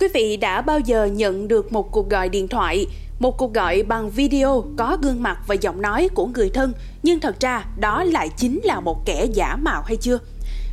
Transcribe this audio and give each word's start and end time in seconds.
Quý 0.00 0.08
vị 0.14 0.36
đã 0.36 0.60
bao 0.60 0.78
giờ 0.78 1.04
nhận 1.04 1.48
được 1.48 1.72
một 1.72 1.92
cuộc 1.92 2.10
gọi 2.10 2.28
điện 2.28 2.48
thoại, 2.48 2.86
một 3.18 3.38
cuộc 3.38 3.54
gọi 3.54 3.82
bằng 3.82 4.10
video 4.10 4.64
có 4.76 4.98
gương 5.02 5.22
mặt 5.22 5.38
và 5.46 5.54
giọng 5.54 5.82
nói 5.82 6.08
của 6.14 6.26
người 6.26 6.50
thân, 6.50 6.72
nhưng 7.02 7.20
thật 7.20 7.40
ra 7.40 7.64
đó 7.80 8.04
lại 8.04 8.28
chính 8.36 8.60
là 8.64 8.80
một 8.80 9.06
kẻ 9.06 9.26
giả 9.32 9.56
mạo 9.56 9.82
hay 9.82 9.96
chưa? 9.96 10.18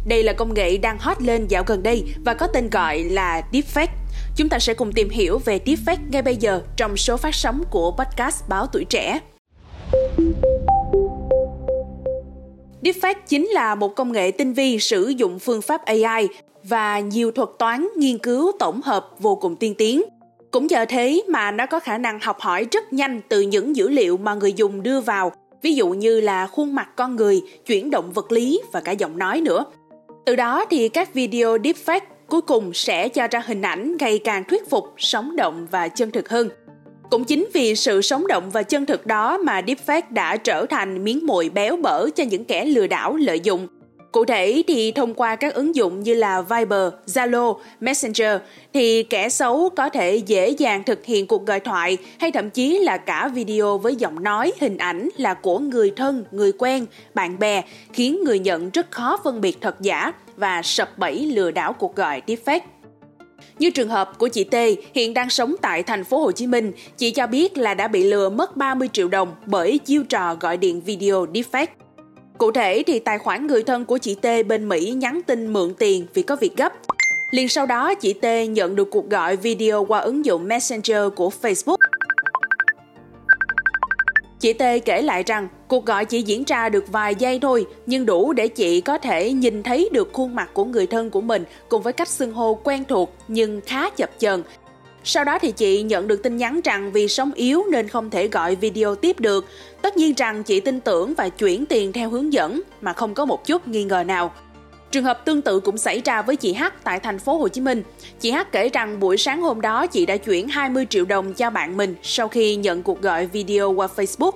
Đây 0.08 0.24
là 0.24 0.34
công 0.34 0.54
nghệ 0.54 0.78
đang 0.78 1.00
hot 1.00 1.22
lên 1.22 1.48
dạo 1.48 1.64
gần 1.68 1.84
đây 1.84 2.04
và 2.26 2.34
có 2.34 2.48
tên 2.48 2.70
gọi 2.70 3.04
là 3.04 3.42
Deepfake. 3.52 3.88
Chúng 4.36 4.50
ta 4.50 4.60
sẽ 4.60 4.74
cùng 4.74 4.92
tìm 4.92 5.10
hiểu 5.10 5.38
về 5.46 5.60
Deepfake 5.66 6.10
ngay 6.10 6.22
bây 6.22 6.36
giờ 6.36 6.62
trong 6.76 6.98
số 6.98 7.18
phát 7.18 7.36
sóng 7.36 7.64
của 7.70 7.92
podcast 7.92 8.44
Báo 8.50 8.68
Tuổi 8.68 8.86
Trẻ. 8.90 9.20
Deepfake 12.82 13.16
chính 13.28 13.48
là 13.48 13.76
một 13.76 13.96
công 13.96 14.12
nghệ 14.12 14.32
tinh 14.32 14.54
vi 14.54 14.80
sử 14.80 15.08
dụng 15.08 15.40
phương 15.40 15.62
pháp 15.62 15.86
AI 15.86 16.28
và 16.64 17.00
nhiều 17.00 17.32
thuật 17.32 17.50
toán 17.60 17.88
nghiên 17.98 18.18
cứu 18.18 18.52
tổng 18.60 18.82
hợp 18.82 19.10
vô 19.20 19.36
cùng 19.36 19.56
tiên 19.56 19.74
tiến. 19.78 20.02
Cũng 20.52 20.68
nhờ 20.68 20.86
thế 20.90 21.24
mà 21.28 21.52
nó 21.52 21.66
có 21.66 21.80
khả 21.80 21.98
năng 21.98 22.20
học 22.22 22.40
hỏi 22.40 22.66
rất 22.72 22.94
nhanh 22.94 23.22
từ 23.30 23.42
những 23.42 23.76
dữ 23.76 23.90
liệu 23.90 24.18
mà 24.18 24.34
người 24.34 24.54
dùng 24.54 24.84
đưa 24.84 25.00
vào, 25.00 25.32
ví 25.62 25.76
dụ 25.76 25.90
như 25.90 26.22
là 26.22 26.48
khuôn 26.48 26.76
mặt 26.76 26.90
con 26.96 27.16
người, 27.16 27.42
chuyển 27.66 27.90
động 27.90 28.12
vật 28.12 28.32
lý 28.32 28.62
và 28.72 28.80
cả 28.80 28.92
giọng 28.92 29.18
nói 29.18 29.42
nữa. 29.42 29.66
Từ 30.26 30.36
đó 30.36 30.66
thì 30.70 30.90
các 30.90 31.14
video 31.14 31.58
deepfake 31.58 32.02
cuối 32.28 32.42
cùng 32.42 32.74
sẽ 32.74 33.10
cho 33.10 33.28
ra 33.32 33.44
hình 33.46 33.62
ảnh 33.62 33.96
ngày 34.00 34.20
càng 34.20 34.44
thuyết 34.44 34.70
phục, 34.70 34.86
sống 34.98 35.36
động 35.36 35.68
và 35.72 35.88
chân 35.88 36.12
thực 36.12 36.30
hơn. 36.30 36.50
Cũng 37.10 37.24
chính 37.24 37.48
vì 37.54 37.76
sự 37.76 38.02
sống 38.02 38.28
động 38.28 38.50
và 38.50 38.64
chân 38.64 38.86
thực 38.86 39.06
đó 39.06 39.38
mà 39.38 39.62
deepfake 39.62 40.02
đã 40.10 40.38
trở 40.38 40.66
thành 40.66 41.04
miếng 41.04 41.26
mồi 41.26 41.50
béo 41.50 41.78
bở 41.78 42.10
cho 42.10 42.24
những 42.24 42.46
kẻ 42.46 42.66
lừa 42.66 42.88
đảo 42.88 43.16
lợi 43.16 43.40
dụng. 43.40 43.68
Cụ 44.12 44.26
thể 44.26 44.64
thì 44.68 44.92
thông 44.92 45.14
qua 45.14 45.36
các 45.36 45.54
ứng 45.54 45.76
dụng 45.76 46.00
như 46.00 46.14
là 46.14 46.42
Viber, 46.42 46.94
Zalo, 47.06 47.58
Messenger 47.80 48.38
thì 48.74 49.04
kẻ 49.04 49.30
xấu 49.30 49.70
có 49.70 49.90
thể 49.90 50.16
dễ 50.16 50.50
dàng 50.50 50.84
thực 50.84 51.06
hiện 51.06 51.28
cuộc 51.28 51.46
gọi 51.46 51.60
thoại 51.60 51.98
hay 52.20 52.32
thậm 52.32 52.50
chí 52.50 52.80
là 52.80 52.98
cả 52.98 53.28
video 53.34 53.78
với 53.78 53.96
giọng 53.96 54.24
nói, 54.24 54.52
hình 54.60 54.78
ảnh 54.78 55.10
là 55.18 55.34
của 55.34 55.60
người 55.60 55.94
thân, 55.96 56.26
người 56.32 56.52
quen, 56.52 56.86
bạn 57.14 57.40
bè 57.40 57.62
khiến 57.94 58.24
người 58.24 58.40
nhận 58.40 58.70
rất 58.70 58.92
khó 58.92 59.18
phân 59.24 59.42
biệt 59.42 59.58
thật 59.62 59.82
giả 59.82 60.12
và 60.38 60.62
sập 60.62 60.98
bẫy 60.98 61.26
lừa 61.26 61.52
đảo 61.52 61.74
cuộc 61.74 61.96
gọi 61.96 62.22
deepfake. 62.28 62.60
Như 63.60 63.70
trường 63.70 63.90
hợp 63.90 64.18
của 64.18 64.28
chị 64.28 64.44
T 64.44 64.56
hiện 64.94 65.14
đang 65.14 65.30
sống 65.30 65.56
tại 65.62 65.84
thành 65.84 66.04
phố 66.04 66.20
Hồ 66.20 66.32
Chí 66.32 66.48
Minh, 66.48 66.72
chị 66.98 67.12
cho 67.12 67.28
biết 67.28 67.58
là 67.58 67.74
đã 67.74 67.88
bị 67.88 68.04
lừa 68.04 68.30
mất 68.30 68.58
30 68.58 68.90
triệu 68.94 69.08
đồng 69.08 69.36
bởi 69.46 69.78
chiêu 69.78 70.04
trò 70.04 70.36
gọi 70.36 70.58
điện 70.58 70.82
video 70.82 71.26
deepfake. 71.26 71.68
Cụ 72.38 72.52
thể 72.52 72.84
thì 72.88 73.00
tài 73.00 73.18
khoản 73.18 73.48
người 73.48 73.64
thân 73.64 73.86
của 73.86 73.98
chị 73.98 74.16
T 74.16 74.28
bên 74.48 74.70
Mỹ 74.70 74.94
nhắn 74.98 75.22
tin 75.28 75.54
mượn 75.54 75.74
tiền 75.74 76.06
vì 76.14 76.22
có 76.22 76.36
việc 76.36 76.58
gấp. 76.58 76.74
Liền 77.32 77.50
sau 77.50 77.66
đó 77.66 77.94
chị 77.96 78.14
T 78.14 78.26
nhận 78.50 78.76
được 78.76 78.88
cuộc 78.92 79.10
gọi 79.10 79.36
video 79.36 79.86
qua 79.86 80.00
ứng 80.00 80.26
dụng 80.26 80.48
Messenger 80.48 81.02
của 81.16 81.32
Facebook. 81.42 81.77
Chị 84.48 84.54
T 84.54 84.86
kể 84.86 85.02
lại 85.02 85.24
rằng, 85.24 85.48
cuộc 85.68 85.86
gọi 85.86 86.06
chỉ 86.06 86.22
diễn 86.22 86.44
ra 86.48 86.70
được 86.70 86.92
vài 86.92 87.16
giây 87.16 87.40
thôi, 87.40 87.66
nhưng 87.86 88.06
đủ 88.06 88.34
để 88.34 88.48
chị 88.48 88.82
có 88.82 88.98
thể 88.98 89.32
nhìn 89.32 89.64
thấy 89.64 89.90
được 89.92 90.14
khuôn 90.14 90.36
mặt 90.36 90.50
của 90.54 90.66
người 90.66 90.88
thân 90.88 91.10
của 91.10 91.22
mình 91.22 91.44
cùng 91.70 91.82
với 91.82 91.94
cách 91.94 92.08
xưng 92.08 92.34
hô 92.34 92.60
quen 92.64 92.84
thuộc 92.88 93.14
nhưng 93.28 93.62
khá 93.66 93.90
chập 93.90 94.10
chờn. 94.20 94.44
Sau 95.04 95.24
đó 95.24 95.40
thì 95.42 95.52
chị 95.52 95.82
nhận 95.82 96.08
được 96.08 96.24
tin 96.24 96.38
nhắn 96.38 96.60
rằng 96.64 96.92
vì 96.92 97.08
sống 97.08 97.32
yếu 97.36 97.64
nên 97.72 97.88
không 97.88 98.10
thể 98.10 98.28
gọi 98.28 98.56
video 98.56 98.96
tiếp 98.96 99.20
được. 99.20 99.46
Tất 99.82 99.98
nhiên 99.98 100.14
rằng 100.18 100.44
chị 100.44 100.60
tin 100.60 100.80
tưởng 100.80 101.14
và 101.14 101.30
chuyển 101.30 101.66
tiền 101.66 101.94
theo 101.94 102.10
hướng 102.10 102.34
dẫn 102.34 102.62
mà 102.82 102.94
không 102.94 103.14
có 103.14 103.26
một 103.26 103.46
chút 103.46 103.68
nghi 103.68 103.84
ngờ 103.84 104.04
nào. 104.04 104.34
Trường 104.92 105.04
hợp 105.04 105.26
tương 105.26 105.42
tự 105.42 105.60
cũng 105.60 105.78
xảy 105.78 106.02
ra 106.06 106.22
với 106.22 106.36
chị 106.36 106.54
H 106.54 106.64
tại 106.84 107.00
thành 107.00 107.20
phố 107.20 107.38
Hồ 107.38 107.48
Chí 107.48 107.62
Minh. 107.62 107.84
Chị 108.20 108.32
H 108.32 108.38
kể 108.52 108.70
rằng 108.70 109.00
buổi 109.00 109.18
sáng 109.18 109.42
hôm 109.42 109.62
đó, 109.62 109.88
chị 109.88 110.06
đã 110.06 110.18
chuyển 110.18 110.48
20 110.48 110.86
triệu 110.90 111.06
đồng 111.06 111.34
cho 111.34 111.50
bạn 111.50 111.78
mình 111.78 111.96
sau 112.04 112.28
khi 112.28 112.56
nhận 112.56 112.84
cuộc 112.84 113.02
gọi 113.02 113.26
video 113.26 113.72
qua 113.72 113.88
Facebook. 113.96 114.32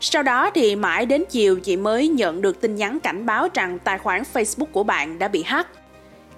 Sau 0.00 0.22
đó 0.22 0.50
thì 0.54 0.76
mãi 0.76 1.06
đến 1.06 1.24
chiều, 1.30 1.60
chị 1.60 1.76
mới 1.76 2.08
nhận 2.08 2.40
được 2.40 2.60
tin 2.60 2.74
nhắn 2.74 3.00
cảnh 3.00 3.26
báo 3.26 3.48
rằng 3.54 3.78
tài 3.84 3.98
khoản 3.98 4.22
Facebook 4.32 4.66
của 4.72 4.82
bạn 4.82 5.18
đã 5.18 5.28
bị 5.28 5.42
hack. 5.42 5.68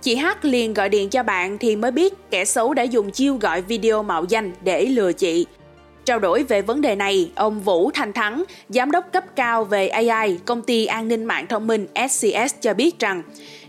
Chị 0.02 0.16
H 0.16 0.26
liền 0.42 0.74
gọi 0.74 0.88
điện 0.88 1.10
cho 1.10 1.22
bạn 1.22 1.58
thì 1.58 1.76
mới 1.76 1.90
biết 1.90 2.14
kẻ 2.30 2.44
xấu 2.44 2.74
đã 2.74 2.82
dùng 2.82 3.10
chiêu 3.10 3.36
gọi 3.36 3.62
video 3.62 4.02
mạo 4.02 4.24
danh 4.28 4.52
để 4.64 4.86
lừa 4.86 5.12
chị. 5.12 5.46
Trao 6.04 6.18
đổi 6.18 6.42
về 6.42 6.62
vấn 6.62 6.80
đề 6.80 6.96
này, 6.96 7.30
ông 7.34 7.60
Vũ 7.60 7.90
Thanh 7.90 8.12
Thắng, 8.12 8.44
giám 8.68 8.90
đốc 8.90 9.12
cấp 9.12 9.24
cao 9.36 9.64
về 9.64 9.88
AI, 9.88 10.38
công 10.44 10.62
ty 10.62 10.86
an 10.86 11.08
ninh 11.08 11.24
mạng 11.24 11.46
thông 11.46 11.66
minh 11.66 11.86
SCS 12.08 12.54
cho 12.60 12.74
biết 12.74 12.98
rằng 12.98 13.22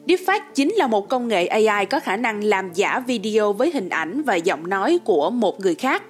Deepfake 0.08 0.40
chính 0.56 0.74
là 0.74 0.88
một 0.88 1.10
công 1.10 1.28
nghệ 1.28 1.46
AI 1.46 1.86
có 1.86 2.00
khả 2.00 2.18
năng 2.18 2.44
làm 2.44 2.74
giả 2.74 3.00
video 3.08 3.54
với 3.54 3.72
hình 3.74 3.90
ảnh 3.90 4.22
và 4.24 4.36
giọng 4.36 4.70
nói 4.70 5.00
của 5.04 5.30
một 5.30 5.60
người 5.60 5.76
khác. 5.76 6.04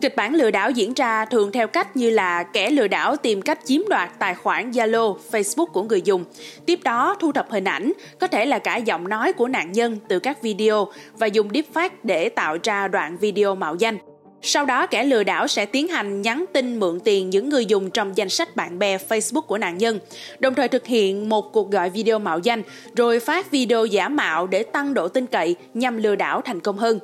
Kịch 0.00 0.16
bản 0.16 0.34
lừa 0.34 0.50
đảo 0.50 0.70
diễn 0.70 0.94
ra 0.94 1.24
thường 1.24 1.52
theo 1.52 1.66
cách 1.66 1.96
như 1.96 2.10
là 2.10 2.42
kẻ 2.42 2.70
lừa 2.70 2.88
đảo 2.88 3.16
tìm 3.16 3.42
cách 3.42 3.58
chiếm 3.64 3.80
đoạt 3.88 4.10
tài 4.18 4.34
khoản 4.34 4.70
Zalo, 4.70 5.16
Facebook 5.30 5.66
của 5.66 5.82
người 5.82 6.02
dùng. 6.02 6.24
Tiếp 6.66 6.80
đó 6.84 7.16
thu 7.20 7.32
thập 7.32 7.50
hình 7.50 7.64
ảnh, 7.64 7.92
có 8.20 8.26
thể 8.26 8.46
là 8.46 8.58
cả 8.58 8.76
giọng 8.76 9.08
nói 9.08 9.32
của 9.32 9.48
nạn 9.48 9.72
nhân 9.72 9.98
từ 10.08 10.18
các 10.18 10.42
video 10.42 10.88
và 11.18 11.26
dùng 11.26 11.48
deepfake 11.48 11.90
để 12.02 12.28
tạo 12.28 12.56
ra 12.62 12.88
đoạn 12.88 13.18
video 13.18 13.54
mạo 13.54 13.74
danh. 13.74 13.98
Sau 14.42 14.64
đó 14.64 14.86
kẻ 14.86 15.04
lừa 15.04 15.24
đảo 15.24 15.48
sẽ 15.48 15.66
tiến 15.66 15.88
hành 15.88 16.22
nhắn 16.22 16.44
tin 16.52 16.80
mượn 16.80 17.00
tiền 17.00 17.30
những 17.30 17.48
người 17.48 17.66
dùng 17.66 17.90
trong 17.90 18.16
danh 18.16 18.28
sách 18.28 18.56
bạn 18.56 18.78
bè 18.78 18.98
Facebook 19.08 19.40
của 19.40 19.58
nạn 19.58 19.78
nhân, 19.78 19.98
đồng 20.38 20.54
thời 20.54 20.68
thực 20.68 20.86
hiện 20.86 21.28
một 21.28 21.52
cuộc 21.52 21.70
gọi 21.70 21.90
video 21.90 22.18
mạo 22.18 22.38
danh 22.38 22.62
rồi 22.96 23.20
phát 23.20 23.50
video 23.50 23.86
giả 23.86 24.08
mạo 24.08 24.46
để 24.46 24.62
tăng 24.62 24.94
độ 24.94 25.08
tin 25.08 25.26
cậy 25.26 25.56
nhằm 25.74 25.96
lừa 25.96 26.16
đảo 26.16 26.40
thành 26.40 26.60
công 26.60 26.78
hơn. 26.78 26.98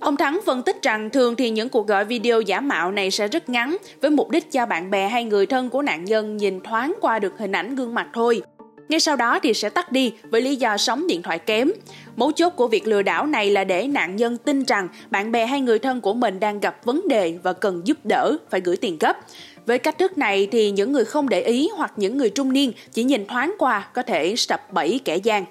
Ông 0.00 0.16
Thắng 0.16 0.40
phân 0.46 0.62
tích 0.62 0.82
rằng 0.82 1.10
thường 1.10 1.36
thì 1.36 1.50
những 1.50 1.68
cuộc 1.68 1.86
gọi 1.86 2.04
video 2.04 2.40
giả 2.40 2.60
mạo 2.60 2.92
này 2.92 3.10
sẽ 3.10 3.28
rất 3.28 3.48
ngắn 3.48 3.76
với 4.00 4.10
mục 4.10 4.30
đích 4.30 4.52
cho 4.52 4.66
bạn 4.66 4.90
bè 4.90 5.08
hay 5.08 5.24
người 5.24 5.46
thân 5.46 5.70
của 5.70 5.82
nạn 5.82 6.04
nhân 6.04 6.36
nhìn 6.36 6.60
thoáng 6.60 6.94
qua 7.00 7.18
được 7.18 7.32
hình 7.38 7.52
ảnh 7.52 7.74
gương 7.74 7.94
mặt 7.94 8.08
thôi. 8.14 8.42
Ngay 8.88 9.00
sau 9.00 9.16
đó 9.16 9.38
thì 9.42 9.54
sẽ 9.54 9.68
tắt 9.68 9.92
đi 9.92 10.12
với 10.30 10.40
lý 10.40 10.56
do 10.56 10.76
sóng 10.76 11.06
điện 11.06 11.22
thoại 11.22 11.38
kém. 11.38 11.70
Mấu 12.16 12.32
chốt 12.32 12.50
của 12.50 12.68
việc 12.68 12.86
lừa 12.86 13.02
đảo 13.02 13.26
này 13.26 13.50
là 13.50 13.64
để 13.64 13.86
nạn 13.86 14.16
nhân 14.16 14.36
tin 14.36 14.64
rằng 14.64 14.88
bạn 15.10 15.32
bè 15.32 15.46
hay 15.46 15.60
người 15.60 15.78
thân 15.78 16.00
của 16.00 16.14
mình 16.14 16.40
đang 16.40 16.60
gặp 16.60 16.84
vấn 16.84 17.08
đề 17.08 17.38
và 17.42 17.52
cần 17.52 17.82
giúp 17.84 17.98
đỡ, 18.04 18.36
phải 18.50 18.60
gửi 18.60 18.76
tiền 18.76 18.96
gấp. 19.00 19.16
Với 19.66 19.78
cách 19.78 19.98
thức 19.98 20.18
này 20.18 20.48
thì 20.52 20.70
những 20.70 20.92
người 20.92 21.04
không 21.04 21.28
để 21.28 21.42
ý 21.42 21.68
hoặc 21.76 21.92
những 21.96 22.18
người 22.18 22.30
trung 22.30 22.52
niên 22.52 22.72
chỉ 22.92 23.04
nhìn 23.04 23.26
thoáng 23.26 23.54
qua 23.58 23.88
có 23.94 24.02
thể 24.02 24.36
sập 24.36 24.72
bẫy 24.72 25.00
kẻ 25.04 25.16
gian. 25.16 25.44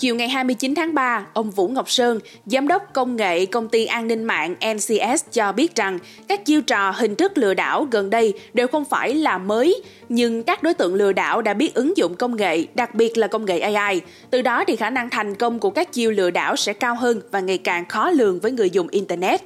Chiều 0.00 0.14
ngày 0.14 0.28
29 0.28 0.74
tháng 0.74 0.94
3, 0.94 1.26
ông 1.32 1.50
Vũ 1.50 1.68
Ngọc 1.68 1.90
Sơn, 1.90 2.18
giám 2.46 2.68
đốc 2.68 2.92
công 2.92 3.16
nghệ 3.16 3.46
công 3.46 3.68
ty 3.68 3.86
an 3.86 4.08
ninh 4.08 4.24
mạng 4.24 4.54
NCS 4.74 5.24
cho 5.32 5.52
biết 5.52 5.76
rằng 5.76 5.98
các 6.28 6.44
chiêu 6.44 6.62
trò 6.62 6.90
hình 6.90 7.14
thức 7.14 7.38
lừa 7.38 7.54
đảo 7.54 7.86
gần 7.90 8.10
đây 8.10 8.32
đều 8.54 8.66
không 8.66 8.84
phải 8.84 9.14
là 9.14 9.38
mới, 9.38 9.82
nhưng 10.08 10.42
các 10.42 10.62
đối 10.62 10.74
tượng 10.74 10.94
lừa 10.94 11.12
đảo 11.12 11.42
đã 11.42 11.54
biết 11.54 11.74
ứng 11.74 11.96
dụng 11.96 12.14
công 12.14 12.36
nghệ, 12.36 12.64
đặc 12.74 12.94
biệt 12.94 13.18
là 13.18 13.26
công 13.26 13.44
nghệ 13.44 13.58
AI. 13.58 14.00
Từ 14.30 14.42
đó 14.42 14.64
thì 14.66 14.76
khả 14.76 14.90
năng 14.90 15.10
thành 15.10 15.34
công 15.34 15.58
của 15.58 15.70
các 15.70 15.92
chiêu 15.92 16.10
lừa 16.10 16.30
đảo 16.30 16.56
sẽ 16.56 16.72
cao 16.72 16.94
hơn 16.94 17.20
và 17.30 17.40
ngày 17.40 17.58
càng 17.58 17.88
khó 17.88 18.10
lường 18.10 18.40
với 18.40 18.52
người 18.52 18.70
dùng 18.70 18.88
internet. 18.88 19.42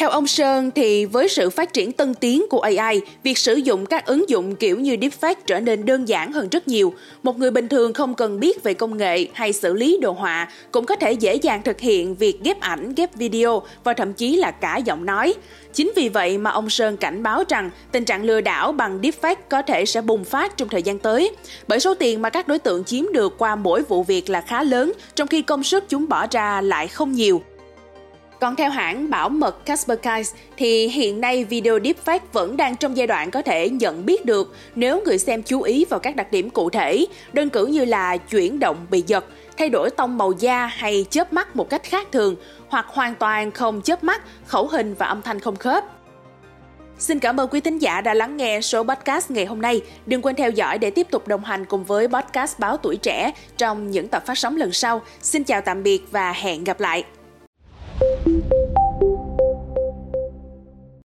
Theo 0.00 0.10
ông 0.10 0.26
Sơn 0.26 0.70
thì 0.74 1.04
với 1.04 1.28
sự 1.28 1.50
phát 1.50 1.72
triển 1.72 1.92
tân 1.92 2.14
tiến 2.14 2.46
của 2.50 2.60
AI, 2.60 3.00
việc 3.22 3.38
sử 3.38 3.54
dụng 3.54 3.86
các 3.86 4.06
ứng 4.06 4.28
dụng 4.28 4.56
kiểu 4.56 4.80
như 4.80 4.96
deepfake 4.96 5.34
trở 5.46 5.60
nên 5.60 5.86
đơn 5.86 6.08
giản 6.08 6.32
hơn 6.32 6.48
rất 6.48 6.68
nhiều. 6.68 6.94
Một 7.22 7.38
người 7.38 7.50
bình 7.50 7.68
thường 7.68 7.92
không 7.92 8.14
cần 8.14 8.40
biết 8.40 8.62
về 8.62 8.74
công 8.74 8.96
nghệ 8.96 9.26
hay 9.32 9.52
xử 9.52 9.74
lý 9.74 9.98
đồ 10.02 10.12
họa 10.12 10.48
cũng 10.70 10.86
có 10.86 10.96
thể 10.96 11.12
dễ 11.12 11.34
dàng 11.34 11.62
thực 11.62 11.80
hiện 11.80 12.14
việc 12.14 12.40
ghép 12.44 12.60
ảnh, 12.60 12.94
ghép 12.96 13.14
video 13.14 13.62
và 13.84 13.92
thậm 13.92 14.12
chí 14.12 14.36
là 14.36 14.50
cả 14.50 14.76
giọng 14.76 15.06
nói. 15.06 15.34
Chính 15.74 15.92
vì 15.96 16.08
vậy 16.08 16.38
mà 16.38 16.50
ông 16.50 16.70
Sơn 16.70 16.96
cảnh 16.96 17.22
báo 17.22 17.42
rằng 17.48 17.70
tình 17.92 18.04
trạng 18.04 18.24
lừa 18.24 18.40
đảo 18.40 18.72
bằng 18.72 19.00
deepfake 19.00 19.36
có 19.48 19.62
thể 19.62 19.86
sẽ 19.86 20.00
bùng 20.00 20.24
phát 20.24 20.56
trong 20.56 20.68
thời 20.68 20.82
gian 20.82 20.98
tới. 20.98 21.30
Bởi 21.68 21.80
số 21.80 21.94
tiền 21.94 22.22
mà 22.22 22.30
các 22.30 22.48
đối 22.48 22.58
tượng 22.58 22.84
chiếm 22.84 23.12
được 23.12 23.38
qua 23.38 23.56
mỗi 23.56 23.82
vụ 23.82 24.02
việc 24.02 24.30
là 24.30 24.40
khá 24.40 24.62
lớn, 24.62 24.92
trong 25.14 25.28
khi 25.28 25.42
công 25.42 25.62
sức 25.62 25.84
chúng 25.88 26.08
bỏ 26.08 26.26
ra 26.30 26.60
lại 26.60 26.88
không 26.88 27.12
nhiều. 27.12 27.42
Còn 28.40 28.56
theo 28.56 28.70
hãng 28.70 29.10
bảo 29.10 29.28
mật 29.28 29.66
Kaspersky 29.66 30.30
thì 30.56 30.88
hiện 30.88 31.20
nay 31.20 31.44
video 31.44 31.78
deepfake 31.78 32.18
vẫn 32.32 32.56
đang 32.56 32.76
trong 32.76 32.96
giai 32.96 33.06
đoạn 33.06 33.30
có 33.30 33.42
thể 33.42 33.68
nhận 33.68 34.06
biết 34.06 34.24
được 34.24 34.54
nếu 34.74 35.02
người 35.04 35.18
xem 35.18 35.42
chú 35.42 35.62
ý 35.62 35.84
vào 35.84 36.00
các 36.00 36.16
đặc 36.16 36.32
điểm 36.32 36.50
cụ 36.50 36.70
thể, 36.70 37.06
đơn 37.32 37.50
cử 37.50 37.66
như 37.66 37.84
là 37.84 38.16
chuyển 38.16 38.58
động 38.58 38.86
bị 38.90 39.04
giật, 39.06 39.24
thay 39.56 39.68
đổi 39.68 39.90
tông 39.90 40.18
màu 40.18 40.32
da 40.32 40.66
hay 40.66 41.06
chớp 41.10 41.32
mắt 41.32 41.56
một 41.56 41.70
cách 41.70 41.82
khác 41.84 42.08
thường, 42.12 42.36
hoặc 42.68 42.86
hoàn 42.88 43.14
toàn 43.14 43.50
không 43.50 43.82
chớp 43.82 44.04
mắt, 44.04 44.22
khẩu 44.46 44.66
hình 44.66 44.94
và 44.94 45.06
âm 45.06 45.22
thanh 45.22 45.40
không 45.40 45.56
khớp. 45.56 45.84
Xin 46.98 47.18
cảm 47.18 47.40
ơn 47.40 47.48
quý 47.48 47.60
thính 47.60 47.78
giả 47.78 48.00
đã 48.00 48.14
lắng 48.14 48.36
nghe 48.36 48.60
số 48.60 48.82
podcast 48.82 49.30
ngày 49.30 49.44
hôm 49.44 49.62
nay. 49.62 49.80
Đừng 50.06 50.22
quên 50.22 50.36
theo 50.36 50.50
dõi 50.50 50.78
để 50.78 50.90
tiếp 50.90 51.06
tục 51.10 51.28
đồng 51.28 51.44
hành 51.44 51.64
cùng 51.64 51.84
với 51.84 52.08
podcast 52.08 52.58
Báo 52.58 52.76
Tuổi 52.76 52.96
Trẻ 52.96 53.32
trong 53.56 53.90
những 53.90 54.08
tập 54.08 54.26
phát 54.26 54.38
sóng 54.38 54.56
lần 54.56 54.72
sau. 54.72 55.02
Xin 55.22 55.44
chào 55.44 55.60
tạm 55.60 55.82
biệt 55.82 56.02
và 56.10 56.32
hẹn 56.32 56.64
gặp 56.64 56.80
lại. 56.80 57.04